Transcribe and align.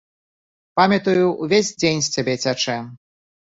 Памятаю, 0.81 1.27
увесь 1.45 1.71
дзень 1.83 2.03
з 2.09 2.17
цябе 2.17 2.37
цячэ. 2.47 2.81